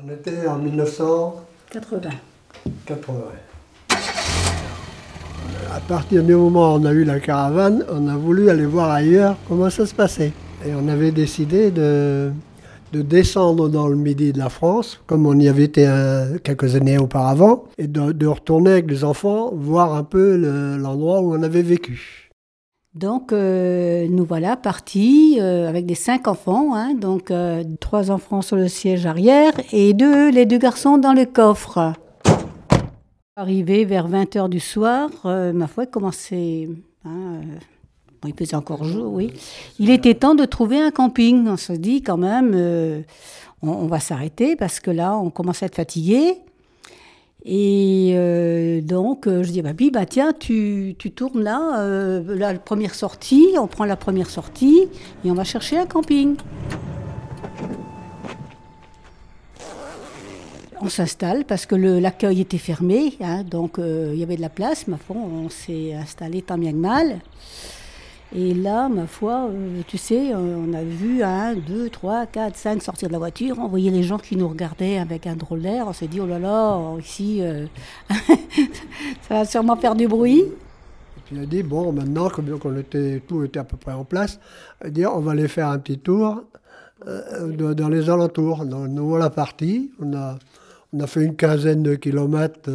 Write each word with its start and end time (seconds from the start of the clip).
On 0.00 0.12
était 0.12 0.46
en 0.46 0.58
1980. 0.58 2.10
80. 2.86 3.14
À 5.74 5.80
partir 5.88 6.22
du 6.22 6.36
moment 6.36 6.74
où 6.74 6.78
on 6.78 6.84
a 6.84 6.92
eu 6.92 7.02
la 7.02 7.18
caravane, 7.18 7.84
on 7.90 8.06
a 8.06 8.14
voulu 8.14 8.48
aller 8.48 8.66
voir 8.66 8.90
ailleurs 8.92 9.36
comment 9.48 9.70
ça 9.70 9.86
se 9.86 9.94
passait. 9.94 10.32
Et 10.64 10.72
on 10.74 10.86
avait 10.86 11.10
décidé 11.10 11.72
de, 11.72 12.30
de 12.92 13.02
descendre 13.02 13.68
dans 13.68 13.88
le 13.88 13.96
midi 13.96 14.32
de 14.32 14.38
la 14.38 14.50
France, 14.50 15.00
comme 15.08 15.26
on 15.26 15.36
y 15.36 15.48
avait 15.48 15.64
été 15.64 15.88
quelques 16.44 16.76
années 16.76 16.98
auparavant, 16.98 17.64
et 17.76 17.88
de, 17.88 18.26
retourner 18.26 18.70
avec 18.72 18.88
les 18.88 19.02
enfants 19.02 19.50
voir 19.52 19.94
un 19.94 20.04
peu 20.04 20.36
l'endroit 20.76 21.20
où 21.22 21.34
on 21.34 21.42
avait 21.42 21.62
vécu. 21.62 22.27
Donc 22.94 23.32
euh, 23.32 24.06
nous 24.08 24.24
voilà 24.24 24.56
partis 24.56 25.38
euh, 25.40 25.68
avec 25.68 25.86
des 25.86 25.94
cinq 25.94 26.26
enfants, 26.26 26.74
hein, 26.74 26.94
donc 26.94 27.30
euh, 27.30 27.62
trois 27.80 28.10
enfants 28.10 28.42
sur 28.42 28.56
le 28.56 28.66
siège 28.68 29.06
arrière 29.06 29.52
et 29.72 29.92
deux, 29.92 30.30
les 30.30 30.46
deux 30.46 30.58
garçons 30.58 30.98
dans 30.98 31.12
le 31.12 31.26
coffre. 31.26 31.92
Arrivé 33.36 33.84
vers 33.84 34.08
20h 34.08 34.48
du 34.48 34.58
soir, 34.58 35.10
ma 35.24 35.68
foi, 35.68 35.86
commençait... 35.86 36.68
Hein, 37.04 37.40
il 38.26 38.34
faisait 38.34 38.56
encore 38.56 38.84
jour, 38.84 39.12
oui. 39.12 39.32
Il 39.78 39.90
était 39.90 40.14
temps 40.14 40.34
de 40.34 40.44
trouver 40.44 40.80
un 40.80 40.90
camping. 40.90 41.46
On 41.46 41.56
se 41.56 41.72
dit 41.72 42.02
quand 42.02 42.16
même, 42.16 42.52
euh, 42.54 43.02
on, 43.62 43.86
va 43.86 44.00
s'arrêter 44.00 44.56
parce 44.56 44.80
que 44.80 44.90
là, 44.90 45.16
on 45.16 45.30
commence 45.30 45.62
à 45.62 45.66
être 45.66 45.76
fatigué. 45.76 46.38
Et 47.50 48.12
euh, 48.12 48.82
donc, 48.82 49.26
euh, 49.26 49.42
je 49.42 49.50
dis, 49.50 49.62
bah, 49.62 49.70
bah 49.90 50.04
tiens, 50.04 50.34
tu, 50.38 50.94
tu 50.98 51.12
tournes 51.12 51.42
là, 51.42 51.82
la 52.26 52.52
première 52.58 52.94
sortie, 52.94 53.54
on 53.58 53.66
prend 53.66 53.86
la 53.86 53.96
première 53.96 54.28
sortie 54.28 54.86
et 55.24 55.30
on 55.30 55.34
va 55.34 55.44
chercher 55.44 55.78
un 55.78 55.86
camping. 55.86 56.36
On 60.82 60.90
s'installe 60.90 61.46
parce 61.46 61.64
que 61.64 61.74
l'accueil 61.74 62.42
était 62.42 62.58
fermé, 62.58 63.14
hein, 63.22 63.44
donc 63.44 63.78
il 63.78 64.14
y 64.14 64.22
avait 64.22 64.36
de 64.36 64.42
la 64.42 64.50
place, 64.50 64.86
ma 64.86 64.98
foi, 64.98 65.16
on 65.16 65.48
s'est 65.48 65.94
installé 65.94 66.42
tant 66.42 66.58
bien 66.58 66.72
que 66.72 66.76
mal. 66.76 67.20
Et 68.34 68.52
là, 68.52 68.90
ma 68.90 69.06
foi, 69.06 69.48
euh, 69.48 69.80
tu 69.86 69.96
sais, 69.96 70.34
euh, 70.34 70.36
on 70.36 70.74
a 70.74 70.82
vu 70.82 71.22
un, 71.22 71.54
deux, 71.54 71.88
trois, 71.88 72.26
quatre, 72.26 72.56
cinq 72.56 72.82
sortir 72.82 73.08
de 73.08 73.14
la 73.14 73.18
voiture. 73.18 73.56
On 73.58 73.68
voyait 73.68 73.90
les 73.90 74.02
gens 74.02 74.18
qui 74.18 74.36
nous 74.36 74.48
regardaient 74.48 74.98
avec 74.98 75.26
un 75.26 75.34
drôle 75.34 75.62
d'air. 75.62 75.86
On 75.88 75.94
s'est 75.94 76.08
dit, 76.08 76.20
oh 76.20 76.26
là 76.26 76.38
là, 76.38 76.78
ici, 76.98 77.38
euh, 77.40 77.64
ça 79.22 79.34
va 79.34 79.44
sûrement 79.46 79.76
faire 79.76 79.94
du 79.94 80.06
bruit. 80.06 80.40
Et 80.40 81.20
puis 81.24 81.36
il 81.36 81.42
a 81.42 81.46
dit, 81.46 81.62
bon, 81.62 81.90
maintenant, 81.90 82.28
comme 82.28 82.46
tout 83.26 83.44
était 83.44 83.58
à 83.58 83.64
peu 83.64 83.78
près 83.78 83.92
en 83.92 84.04
place, 84.04 84.38
on 84.84 85.20
va 85.20 85.32
aller 85.32 85.48
faire 85.48 85.68
un 85.68 85.78
petit 85.78 85.98
tour 85.98 86.42
dans 87.06 87.88
les 87.88 88.10
alentours. 88.10 88.66
nous 88.66 89.08
voilà 89.08 89.30
partis. 89.30 89.90
On 90.00 90.14
a, 90.14 90.38
on 90.92 91.00
a 91.00 91.06
fait 91.06 91.24
une 91.24 91.34
quinzaine 91.34 91.82
de 91.82 91.94
kilomètres 91.94 92.68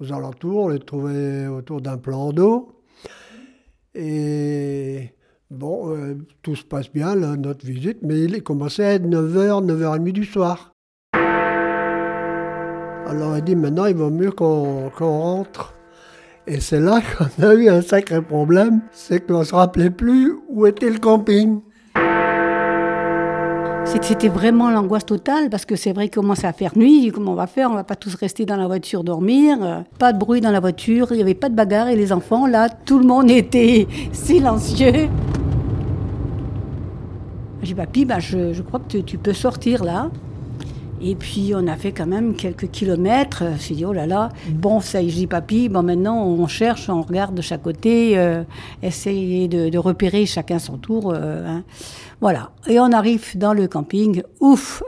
aux 0.00 0.12
alentours. 0.12 0.64
On 0.64 0.68
les 0.68 0.80
trouvait 0.80 1.46
autour 1.46 1.80
d'un 1.80 1.98
plan 1.98 2.32
d'eau. 2.32 2.72
Et 3.98 4.45
tout 6.46 6.54
se 6.54 6.62
passe 6.62 6.92
bien, 6.92 7.16
notre 7.16 7.66
visite, 7.66 7.98
mais 8.02 8.20
il 8.20 8.36
est 8.36 8.40
commencé 8.40 8.84
à 8.84 8.92
être 8.92 9.04
9h, 9.04 9.66
9h30 9.66 10.12
du 10.12 10.24
soir. 10.24 10.70
Alors 13.04 13.36
il 13.36 13.42
dit 13.42 13.56
maintenant 13.56 13.86
il 13.86 13.96
vaut 13.96 14.10
mieux 14.10 14.30
qu'on 14.30 14.88
rentre. 14.90 15.74
Et 16.46 16.60
c'est 16.60 16.78
là 16.78 17.00
qu'on 17.18 17.42
a 17.44 17.54
eu 17.54 17.68
un 17.68 17.82
sacré 17.82 18.22
problème, 18.22 18.82
c'est 18.92 19.26
qu'on 19.26 19.40
ne 19.40 19.44
se 19.44 19.56
rappelait 19.56 19.90
plus 19.90 20.36
où 20.48 20.66
était 20.66 20.88
le 20.88 21.00
camping. 21.00 21.62
C'était 23.84 24.28
vraiment 24.28 24.70
l'angoisse 24.70 25.06
totale 25.06 25.50
parce 25.50 25.64
que 25.64 25.74
c'est 25.74 25.92
vrai 25.92 26.04
qu'il 26.04 26.20
commence 26.20 26.44
à 26.44 26.52
faire 26.52 26.78
nuit. 26.78 27.10
Comment 27.12 27.32
on 27.32 27.34
va 27.34 27.48
faire? 27.48 27.72
On 27.72 27.74
va 27.74 27.82
pas 27.82 27.96
tous 27.96 28.14
rester 28.14 28.46
dans 28.46 28.56
la 28.56 28.68
voiture 28.68 29.02
dormir. 29.02 29.58
Euh, 29.62 29.80
pas 29.98 30.12
de 30.12 30.18
bruit 30.18 30.40
dans 30.40 30.52
la 30.52 30.60
voiture. 30.60 31.08
Il 31.10 31.16
n'y 31.16 31.22
avait 31.22 31.34
pas 31.34 31.48
de 31.48 31.56
bagarre 31.56 31.88
et 31.88 31.96
les 31.96 32.12
enfants 32.12 32.46
là, 32.46 32.68
tout 32.68 33.00
le 33.00 33.06
monde 33.06 33.32
était 33.32 33.88
silencieux. 34.12 35.08
J'ai 37.66 37.74
dit 37.74 37.78
papy, 37.78 38.04
bah, 38.04 38.20
je, 38.20 38.52
je, 38.52 38.62
crois 38.62 38.78
que 38.78 38.98
tu, 38.98 39.18
peux 39.18 39.32
sortir 39.32 39.82
là. 39.82 40.12
Et 41.02 41.16
puis 41.16 41.52
on 41.52 41.66
a 41.66 41.74
fait 41.74 41.90
quand 41.90 42.06
même 42.06 42.36
quelques 42.36 42.70
kilomètres. 42.70 43.42
Suis 43.58 43.74
dit, 43.74 43.84
oh 43.84 43.92
là 43.92 44.06
là, 44.06 44.28
bon, 44.50 44.78
ça 44.78 45.02
y 45.02 45.08
est, 45.08 45.10
je 45.10 45.16
dis 45.16 45.26
papy, 45.26 45.68
bon 45.68 45.82
maintenant 45.82 46.24
on 46.24 46.46
cherche, 46.46 46.88
on 46.88 47.02
regarde 47.02 47.34
de 47.34 47.42
chaque 47.42 47.64
côté, 47.64 48.16
euh, 48.18 48.44
essayer 48.84 49.48
de, 49.48 49.76
repérer 49.78 50.26
chacun 50.26 50.60
son 50.60 50.78
tour. 50.78 51.12
Euh, 51.12 51.44
hein. 51.44 51.64
Voilà. 52.20 52.52
Et 52.68 52.78
on 52.78 52.92
arrive 52.92 53.36
dans 53.36 53.52
le 53.52 53.66
camping. 53.66 54.22
Ouf 54.38 54.84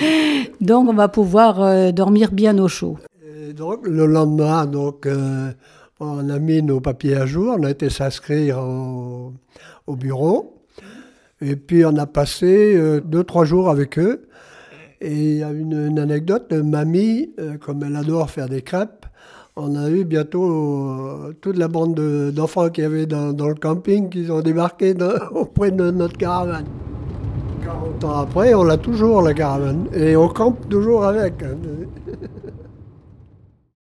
Donc 0.60 0.88
on 0.88 0.94
va 0.94 1.06
pouvoir 1.06 1.62
euh, 1.62 1.92
dormir 1.92 2.32
bien 2.32 2.58
au 2.58 2.66
chaud. 2.66 2.98
donc 3.56 3.86
le 3.86 4.06
lendemain, 4.06 4.66
donc, 4.66 5.06
euh, 5.06 5.52
on 6.00 6.28
a 6.28 6.40
mis 6.40 6.60
nos 6.60 6.80
papiers 6.80 7.14
à 7.14 7.24
jour, 7.24 7.54
on 7.56 7.62
a 7.62 7.70
été 7.70 7.88
s'inscrire 7.88 8.58
au, 8.58 9.32
bureau. 9.94 10.55
Et 11.40 11.56
puis 11.56 11.84
on 11.84 11.96
a 11.96 12.06
passé 12.06 12.74
euh, 12.76 13.00
deux, 13.00 13.24
trois 13.24 13.44
jours 13.44 13.68
avec 13.70 13.98
eux. 13.98 14.28
Et 15.00 15.12
il 15.12 15.36
y 15.38 15.42
a 15.42 15.50
une, 15.50 15.98
anecdote, 15.98 16.52
mamie, 16.52 17.30
comme 17.60 17.82
elle 17.82 17.96
adore 17.96 18.30
faire 18.30 18.48
des 18.48 18.62
crêpes, 18.62 19.06
on 19.58 19.74
a 19.74 19.88
eu 19.88 20.04
bientôt 20.04 20.44
euh, 20.44 21.32
toute 21.40 21.56
la 21.56 21.66
bande 21.68 21.94
d'enfants 22.30 22.68
qu'il 22.68 22.84
y 22.84 22.86
avait 22.86 23.06
dans, 23.06 23.32
le 23.32 23.54
camping 23.54 24.10
qui 24.10 24.30
ont 24.30 24.42
débarqué 24.42 24.94
auprès 25.32 25.70
de 25.70 25.90
notre 25.90 26.18
caravane. 26.18 26.66
40 27.64 28.04
ans 28.04 28.18
après, 28.20 28.52
on 28.52 28.64
l'a 28.64 28.76
toujours 28.76 29.22
la 29.22 29.32
caravane 29.32 29.86
et 29.94 30.14
on 30.14 30.28
campe 30.28 30.68
toujours 30.68 31.04
avec. 31.04 31.42
Hein. 31.42 31.56